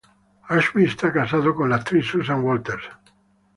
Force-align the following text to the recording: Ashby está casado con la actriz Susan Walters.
Ashby 0.49 0.85
está 0.85 1.13
casado 1.13 1.53
con 1.53 1.69
la 1.69 1.75
actriz 1.75 2.07
Susan 2.07 2.43
Walters. 2.43 2.83